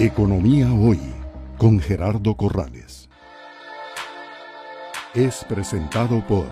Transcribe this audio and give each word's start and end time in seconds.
Economía 0.00 0.72
Hoy 0.72 1.00
con 1.56 1.80
Gerardo 1.80 2.36
Corrales. 2.36 3.08
Es 5.12 5.44
presentado 5.44 6.24
por... 6.24 6.46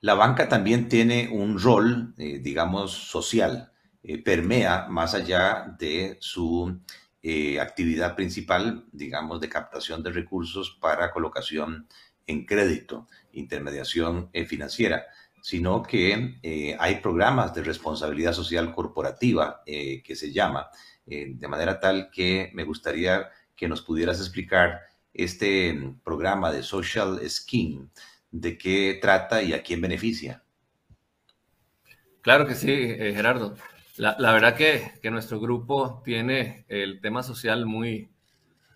La 0.00 0.14
banca 0.14 0.48
también 0.48 0.88
tiene 0.88 1.28
un 1.30 1.60
rol, 1.60 2.12
eh, 2.18 2.40
digamos, 2.40 2.90
social. 2.90 3.70
Eh, 4.02 4.20
permea 4.20 4.88
más 4.88 5.14
allá 5.14 5.76
de 5.78 6.16
su 6.18 6.80
eh, 7.22 7.60
actividad 7.60 8.16
principal, 8.16 8.86
digamos, 8.90 9.40
de 9.40 9.48
captación 9.48 10.02
de 10.02 10.10
recursos 10.10 10.76
para 10.80 11.12
colocación 11.12 11.86
en 12.26 12.44
crédito, 12.44 13.06
intermediación 13.30 14.30
financiera 14.48 15.06
sino 15.42 15.82
que 15.82 16.76
hay 16.78 16.96
programas 16.96 17.54
de 17.54 17.62
responsabilidad 17.62 18.32
social 18.32 18.74
corporativa 18.74 19.62
que 19.64 20.14
se 20.14 20.32
llama, 20.32 20.68
eh, 21.10 21.32
de 21.34 21.48
manera 21.48 21.80
tal 21.80 22.08
que 22.08 22.52
me 22.54 22.62
gustaría 22.62 23.28
que 23.56 23.66
nos 23.66 23.82
pudieras 23.82 24.20
explicar 24.20 24.80
este 25.12 25.72
mm, 25.72 26.00
programa 26.04 26.52
de 26.52 26.62
Social 26.62 27.18
Scheme, 27.28 27.88
de 28.30 28.56
qué 28.56 28.98
trata 29.02 29.42
y 29.42 29.52
a 29.52 29.60
quién 29.60 29.80
beneficia. 29.80 30.44
Claro 32.20 32.46
que 32.46 32.54
sí, 32.54 32.70
eh, 32.70 33.12
Gerardo. 33.12 33.56
La, 33.96 34.32
verdad 34.32 34.54
que, 34.54 34.92
nuestro 35.10 35.40
grupo 35.40 36.00
tiene 36.04 36.64
el 36.68 37.00
tema 37.00 37.24
social 37.24 37.66
muy, 37.66 38.08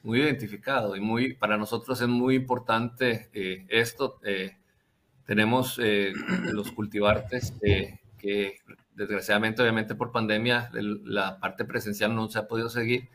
muy 0.03 0.19
identificado 0.19 0.97
y 0.97 1.01
muy, 1.01 1.35
para 1.35 1.57
nosotros 1.57 2.01
es 2.01 2.09
muy 2.09 2.35
importante 2.35 3.31
eh, 3.33 3.65
esto. 3.69 4.21
Tenemos 5.27 5.79
los 5.79 6.73
cultivartes 6.73 7.55
que 7.61 8.59
desgraciadamente, 8.95 9.63
obviamente 9.63 9.95
por 9.95 10.13
pandemia, 10.13 10.71
la 10.73 11.39
parte 11.41 11.65
presencial 11.65 12.15
no 12.15 12.29
se 12.29 12.39
ha 12.39 12.49
podido 12.49 12.69
seguir, 12.69 13.09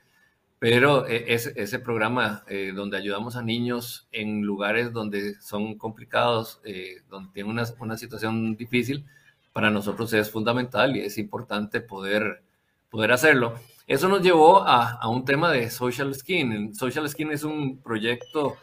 pero 0.59 1.07
eh, 1.07 1.25
ese, 1.29 1.53
ese 1.55 1.79
programa 1.79 2.43
eh, 2.47 2.73
donde 2.75 2.97
ayudamos 2.97 3.35
a 3.35 3.41
niños 3.41 4.07
en 4.11 4.41
lugares 4.41 4.91
donde 4.91 5.35
son 5.39 5.77
complicados, 5.77 6.59
eh, 6.65 6.97
donde 7.09 7.31
tienen 7.33 7.51
una, 7.51 7.63
una, 7.79 7.97
situación 7.97 8.57
difícil, 8.57 9.05
para 9.53 9.71
nosotros 9.71 10.11
es 10.13 10.29
fundamental 10.29 10.95
y 10.97 11.01
es 11.01 11.17
importante 11.17 11.79
poder, 11.79 12.43
poder 12.89 13.13
hacerlo. 13.13 13.55
Eso 13.87 14.09
nos 14.09 14.21
llevó 14.21 14.67
a, 14.67 14.91
a 14.91 15.07
un 15.07 15.25
tema 15.25 15.51
de 15.51 15.69
Social 15.69 16.13
Skin. 16.13 16.75
Social 16.75 17.09
Skin 17.09 17.31
es 17.31 17.43
un 17.43 17.81
proyecto 17.81 18.57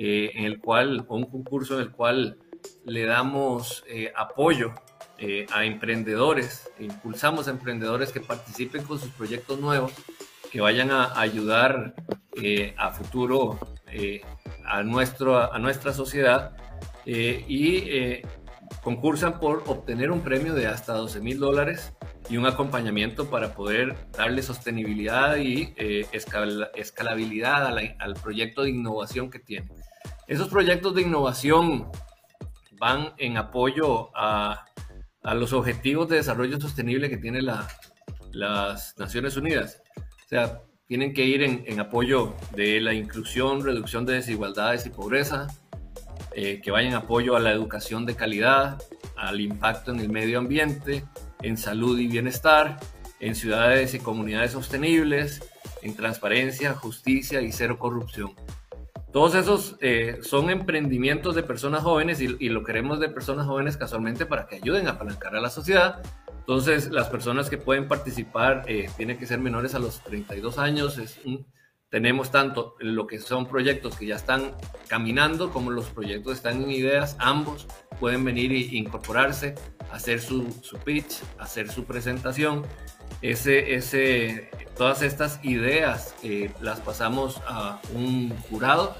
en 0.00 0.44
el 0.44 0.60
cual, 0.60 1.04
un 1.08 1.24
concurso 1.24 1.74
en 1.74 1.80
el 1.80 1.90
cual 1.90 2.38
le 2.84 3.04
damos 3.04 3.84
apoyo 4.16 4.74
eh, 5.20 5.46
a 5.52 5.64
emprendedores, 5.64 6.70
impulsamos 6.78 7.48
a 7.48 7.50
emprendedores 7.50 8.12
que 8.12 8.20
participen 8.20 8.84
con 8.84 9.00
sus 9.00 9.10
proyectos 9.10 9.58
nuevos, 9.58 9.92
que 10.52 10.60
vayan 10.60 10.92
a 10.92 11.18
ayudar 11.18 11.92
eh, 12.40 12.72
a 12.78 12.92
futuro 12.92 13.58
eh, 13.88 14.20
a, 14.64 14.84
nuestro, 14.84 15.52
a 15.52 15.58
nuestra 15.58 15.92
sociedad 15.92 16.56
y 17.04 18.22
concursan 18.84 19.40
por 19.40 19.64
obtener 19.66 20.12
un 20.12 20.20
premio 20.20 20.54
de 20.54 20.68
hasta 20.68 20.92
12 20.92 21.20
mil 21.20 21.40
dólares 21.40 21.94
y 22.28 22.36
un 22.36 22.46
acompañamiento 22.46 23.28
para 23.28 23.54
poder 23.54 23.96
darle 24.12 24.42
sostenibilidad 24.42 25.36
y 25.38 25.74
escalabilidad 26.74 27.66
al 27.98 28.14
proyecto 28.14 28.62
de 28.62 28.70
innovación 28.70 29.30
que 29.30 29.38
tienen. 29.38 29.72
Esos 30.28 30.48
proyectos 30.48 30.94
de 30.94 31.02
innovación 31.02 31.90
van 32.78 33.14
en 33.18 33.36
apoyo 33.36 34.10
a 34.16 34.64
a 35.28 35.34
los 35.34 35.52
objetivos 35.52 36.08
de 36.08 36.16
desarrollo 36.16 36.60
sostenible 36.60 37.10
que 37.10 37.16
tienen 37.16 37.46
las 38.32 38.98
Naciones 38.98 39.36
Unidas. 39.36 39.82
O 39.96 40.28
sea, 40.28 40.62
tienen 40.86 41.12
que 41.12 41.24
ir 41.24 41.42
en, 41.42 41.80
apoyo 41.80 42.34
de 42.54 42.80
la 42.80 42.94
inclusión, 42.94 43.62
reducción 43.62 44.06
de 44.06 44.14
desigualdades 44.14 44.86
y 44.86 44.88
pobreza, 44.90 45.48
eh, 46.32 46.62
que 46.62 46.70
vayan 46.70 46.92
en 46.92 46.98
apoyo 46.98 47.36
a 47.36 47.40
la 47.40 47.52
educación 47.52 48.06
de 48.06 48.16
calidad, 48.16 48.82
al 49.16 49.40
impacto 49.40 49.92
en 49.92 50.00
el 50.00 50.08
medio 50.08 50.38
ambiente, 50.38 51.04
en 51.42 51.58
salud 51.58 51.98
y 51.98 52.06
bienestar, 52.06 52.78
en 53.20 53.34
ciudades 53.34 53.92
y 53.92 53.98
comunidades 53.98 54.52
sostenibles, 54.52 55.42
en 55.82 55.94
transparencia, 55.94 56.72
justicia 56.72 57.42
y 57.42 57.52
cero 57.52 57.78
corrupción. 57.78 58.32
Todos 59.12 59.34
esos 59.34 59.76
eh, 59.80 60.18
son 60.22 60.50
emprendimientos 60.50 61.34
de 61.34 61.42
personas 61.42 61.82
jóvenes 61.82 62.20
y, 62.20 62.48
lo 62.48 62.62
queremos 62.62 63.00
de 63.00 63.08
personas 63.08 63.46
jóvenes 63.46 63.76
casualmente 63.76 64.26
para 64.26 64.46
que 64.46 64.56
ayuden 64.56 64.86
a 64.86 64.92
apalancar 64.92 65.34
a 65.34 65.40
la 65.40 65.50
sociedad. 65.50 66.02
Entonces, 66.40 66.90
las 66.90 67.08
personas 67.08 67.48
que 67.48 67.58
pueden 67.58 67.88
participar 67.88 68.64
eh, 68.66 68.90
tienen 68.96 69.18
que 69.18 69.26
ser 69.26 69.38
menores 69.38 69.74
a 69.74 69.78
los 69.78 70.02
32 70.02 70.58
años. 70.58 70.98
Es 70.98 71.20
tenemos 71.90 72.30
tanto 72.30 72.76
lo 72.80 73.06
que 73.06 73.18
son 73.18 73.46
proyectos 73.46 73.96
que 73.96 74.04
ya 74.04 74.16
están 74.16 74.54
caminando 74.88 75.50
como 75.50 75.70
los 75.70 75.86
proyectos 75.86 76.34
están 76.34 76.62
en 76.62 76.70
ideas. 76.70 77.16
Ambos 77.18 77.66
pueden 77.98 78.24
venir 78.24 78.52
e 78.52 78.76
incorporarse, 78.76 79.54
hacer 79.90 80.20
su, 80.20 80.52
su 80.62 80.76
pitch, 80.78 81.22
hacer 81.38 81.70
su 81.70 81.84
presentación. 81.84 82.64
Ese, 83.22 83.74
ese, 83.74 84.50
todas 84.78 85.02
estas 85.02 85.44
ideas 85.44 86.14
eh, 86.22 86.52
las 86.62 86.80
pasamos 86.80 87.42
a 87.48 87.80
un 87.94 88.30
jurado, 88.48 88.96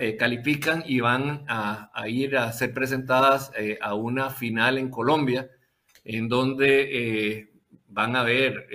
eh, 0.00 0.16
califican 0.16 0.82
y 0.84 0.98
van 0.98 1.44
a, 1.46 1.90
ir 2.08 2.36
a 2.36 2.52
ser 2.52 2.74
presentadas 2.74 3.52
eh, 3.56 3.78
a 3.80 3.94
una 3.94 4.30
final 4.30 4.78
en 4.78 4.90
Colombia, 4.90 5.48
en 6.04 6.28
donde 6.28 7.52
van 7.86 8.16
a 8.16 8.22
haber 8.22 8.66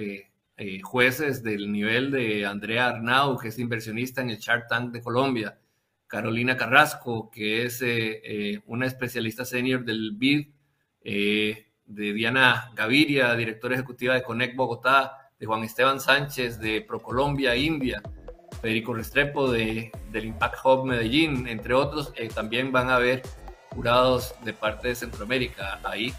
jueces 0.82 1.44
del 1.44 1.72
nivel 1.72 2.10
de 2.10 2.46
Andrea 2.46 2.88
Arnau, 2.88 3.38
que 3.38 3.50
es 3.50 3.60
inversionista 3.60 4.22
en 4.22 4.30
el 4.30 4.38
Shark 4.38 4.68
Tank 4.70 4.94
de 4.94 5.02
Colombia, 5.02 5.60
Carolina 6.08 6.56
Carrasco, 6.56 7.30
que 7.30 7.66
es 7.66 7.84
una 8.66 8.86
especialista 8.86 9.44
senior 9.44 9.84
del 9.84 10.14
BID, 10.14 10.48
de 11.04 12.14
Diana 12.14 12.72
Gaviria, 12.76 13.36
directora 13.36 13.76
ejecutiva 13.76 14.14
de 14.14 14.24
Connect 14.24 14.56
Bogotá, 14.56 15.27
de 15.40 15.46
Juan 15.46 15.64
Esteban 15.64 16.00
Sánchez 16.00 16.60
de 16.60 16.82
ProColombia 16.82 17.56
India, 17.56 18.02
Federico 18.62 18.94
Restrepo 18.94 19.52
de, 19.52 19.92
del 20.12 20.26
Impact 20.26 20.56
Hub 20.64 20.86
Medellín, 20.86 21.48
entre 21.48 21.74
otros, 21.74 22.12
eh, 22.16 22.28
también 22.28 22.72
van 22.72 22.90
a 22.90 22.96
haber 22.96 23.22
jurados 23.70 24.34
de 24.44 24.54
parte 24.54 24.90
de 24.90 24.96
Centroamérica 24.96 25.80
ahí. 25.84 26.14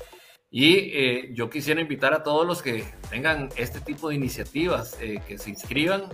Y 0.51 0.77
eh, 0.77 1.31
yo 1.35 1.51
quisiera 1.51 1.81
invitar 1.81 2.15
a 2.15 2.23
todos 2.23 2.47
los 2.47 2.63
que 2.63 2.85
tengan 3.11 3.51
este 3.57 3.81
tipo 3.81 4.09
de 4.09 4.15
iniciativas 4.15 4.97
eh, 5.01 5.21
que 5.27 5.37
se 5.37 5.51
inscriban. 5.51 6.05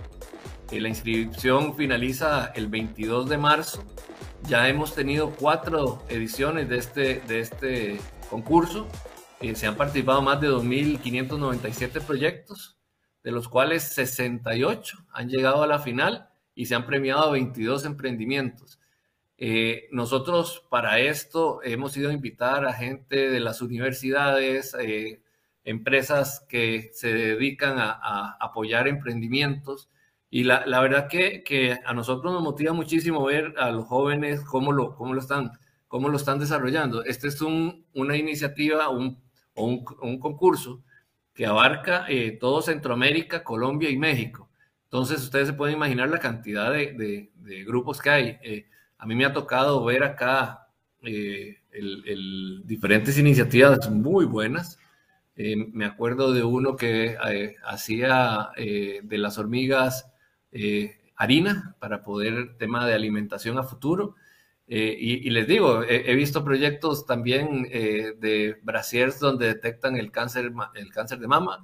la 0.71 0.89
inscripción 0.89 1.75
finaliza 1.75 2.51
el 2.55 2.67
22 2.67 3.29
de 3.29 3.37
marzo. 3.37 3.83
Ya 4.47 4.67
hemos 4.67 4.93
tenido 4.93 5.29
cuatro 5.29 6.03
ediciones 6.09 6.67
de 6.67 6.77
este, 6.77 7.21
de 7.21 7.39
este 7.39 7.99
concurso. 8.29 8.87
se 9.53 9.67
han 9.67 9.75
participado 9.75 10.21
más 10.21 10.41
de 10.41 10.49
2.597 10.49 12.01
proyectos 12.01 12.75
de 13.25 13.31
los 13.31 13.49
cuales 13.49 13.81
68 13.81 14.99
han 15.11 15.29
llegado 15.29 15.63
a 15.63 15.67
la 15.67 15.79
final 15.79 16.29
y 16.53 16.67
se 16.67 16.75
han 16.75 16.85
premiado 16.85 17.31
22 17.31 17.83
emprendimientos. 17.85 18.79
Eh, 19.39 19.87
nosotros 19.91 20.63
para 20.69 20.99
esto 20.99 21.59
hemos 21.63 21.97
ido 21.97 22.11
a 22.11 22.13
invitar 22.13 22.67
a 22.67 22.73
gente 22.73 23.31
de 23.31 23.39
las 23.39 23.63
universidades, 23.63 24.75
eh, 24.79 25.23
empresas 25.63 26.45
que 26.47 26.91
se 26.93 27.15
dedican 27.15 27.79
a, 27.79 28.37
apoyar 28.39 28.87
emprendimientos. 28.87 29.89
Y 30.29 30.43
la, 30.43 30.63
verdad 30.79 31.07
que, 31.07 31.79
a 31.83 31.93
nosotros 31.95 32.31
nos 32.31 32.43
motiva 32.43 32.73
muchísimo 32.73 33.25
ver 33.25 33.55
a 33.57 33.71
los 33.71 33.85
jóvenes 33.85 34.41
cómo 34.41 34.71
lo, 34.71 34.95
cómo 34.95 35.15
lo, 35.15 35.19
están, 35.19 35.51
cómo 35.87 36.09
lo 36.09 36.17
están 36.17 36.37
desarrollando. 36.37 37.03
Este 37.03 37.29
es 37.29 37.41
una 37.41 38.15
iniciativa 38.15 38.89
un, 38.89 39.19
un 39.55 40.19
concurso 40.19 40.83
que 41.35 41.45
abarca 41.45 42.05
eh, 42.07 42.31
todo 42.39 42.61
Centroamérica, 42.61 43.43
Colombia 43.43 43.89
y 43.89 43.97
México. 43.97 44.49
Entonces, 44.85 45.21
ustedes 45.21 45.47
se 45.47 45.53
pueden 45.53 45.75
imaginar 45.75 46.09
la 46.09 46.19
cantidad 46.19 46.71
de, 46.71 47.29
grupos 47.65 48.01
que 48.01 48.09
hay. 48.09 48.37
Eh, 48.41 48.65
a 48.97 49.05
mí 49.05 49.13
me 49.15 49.25
ha 49.25 49.33
tocado 49.33 49.83
ver 49.83 50.03
acá 50.03 50.69
eh, 51.03 51.57
diferentes 52.63 53.19
iniciativas 53.19 53.91
muy 53.91 54.25
buenas. 54.25 54.79
me 55.35 55.85
acuerdo 55.85 56.33
de 56.33 56.43
uno 56.43 56.77
que 56.77 57.17
hacía 57.65 58.51
de 58.55 59.17
las 59.17 59.37
hormigas 59.37 60.09
harina 61.17 61.75
para 61.79 62.01
poder 62.03 62.55
tema 62.57 62.87
de 62.87 62.93
alimentación 62.93 63.57
a 63.57 63.63
futuro. 63.63 64.15
Eh, 64.67 64.95
y, 64.99 65.29
les 65.29 65.47
digo, 65.47 65.83
he, 65.83 66.15
visto 66.15 66.43
proyectos 66.43 67.05
también 67.05 67.67
eh, 67.71 68.13
de 68.17 68.57
brasiers 68.63 69.19
donde 69.19 69.47
detectan 69.47 69.95
el 69.95 70.11
cáncer, 70.11 70.51
el 70.73 70.91
cáncer 70.91 71.19
de 71.19 71.27
mama. 71.27 71.63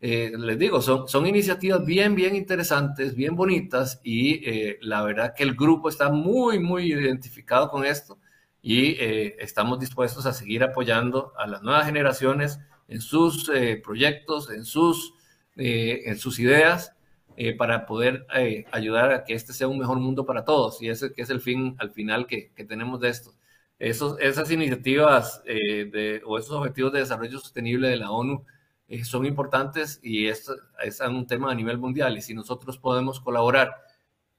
Eh, 0.00 0.32
les 0.36 0.58
digo, 0.58 0.82
son, 0.82 1.06
son 1.06 1.26
iniciativas 1.26 1.84
bien, 1.84 2.16
bien 2.16 2.34
interesantes, 2.34 3.14
bien 3.14 3.36
bonitas 3.36 4.00
y 4.02 4.42
la 4.80 5.02
verdad 5.02 5.34
que 5.36 5.44
el 5.44 5.54
grupo 5.54 5.88
está 5.88 6.10
muy, 6.10 6.58
muy 6.58 6.92
identificado 6.92 7.70
con 7.70 7.84
esto 7.84 8.18
y 8.60 8.96
estamos 9.38 9.78
dispuestos 9.78 10.26
a 10.26 10.32
seguir 10.32 10.64
apoyando 10.64 11.32
a 11.38 11.46
las 11.46 11.62
nuevas 11.62 11.86
generaciones 11.86 12.58
en 12.88 13.00
sus 13.00 13.48
proyectos, 13.84 14.50
en 14.50 14.64
sus, 14.64 15.14
en 15.54 16.18
sus 16.18 16.40
ideas 16.40 16.92
eh, 17.36 17.56
para 17.56 17.86
poder 17.86 18.26
eh, 18.34 18.64
ayudar 18.72 19.12
a 19.12 19.24
que 19.24 19.34
este 19.34 19.52
sea 19.52 19.68
un 19.68 19.78
mejor 19.78 19.98
mundo 19.98 20.26
para 20.26 20.44
todos. 20.44 20.82
Y 20.82 20.88
ese 20.88 21.12
que 21.12 21.22
es 21.22 21.30
el 21.30 21.40
fin 21.40 21.76
al 21.78 21.92
final 21.92 22.26
que, 22.26 22.52
que 22.54 22.64
tenemos 22.64 23.00
de 23.00 23.08
esto. 23.08 23.34
Esos, 23.78 24.18
esas 24.20 24.50
iniciativas 24.50 25.42
de, 25.44 26.22
o 26.24 26.38
esos 26.38 26.52
objetivos 26.52 26.92
de 26.92 27.00
desarrollo 27.00 27.40
sostenible 27.40 27.88
de 27.88 27.96
la 27.96 28.12
ONU 28.12 28.44
son 29.04 29.26
importantes 29.26 29.98
y 30.02 30.28
es, 30.28 30.48
es 30.84 31.00
un 31.00 31.26
tema 31.26 31.50
a 31.50 31.54
nivel 31.54 31.78
mundial. 31.78 32.16
Y 32.16 32.22
si 32.22 32.32
nosotros 32.34 32.78
podemos 32.78 33.18
colaborar 33.20 33.74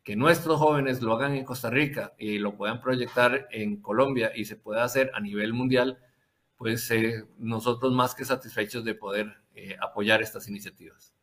que 0.03 0.15
nuestros 0.15 0.59
jóvenes 0.59 1.01
lo 1.01 1.13
hagan 1.13 1.33
en 1.35 1.45
Costa 1.45 1.69
Rica 1.69 2.13
y 2.17 2.37
lo 2.37 2.55
puedan 2.55 2.81
proyectar 2.81 3.47
en 3.51 3.81
Colombia 3.81 4.31
y 4.35 4.45
se 4.45 4.57
pueda 4.57 4.83
hacer 4.83 5.11
a 5.13 5.21
nivel 5.21 5.53
mundial, 5.53 5.97
pues 6.57 6.91
eh, 6.91 7.25
nosotros 7.37 7.93
más 7.93 8.13
que 8.13 8.25
satisfechos 8.25 8.83
de 8.83 8.95
poder 8.95 9.37
eh, 9.55 9.77
apoyar 9.81 10.21
estas 10.21 10.47
iniciativas. 10.49 11.13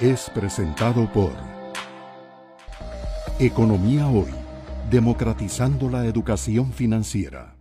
Es 0.00 0.30
presentado 0.30 1.12
por 1.12 1.34
Economía 3.38 4.08
Hoy, 4.08 4.30
democratizando 4.90 5.90
la 5.90 6.06
educación 6.06 6.72
financiera. 6.72 7.59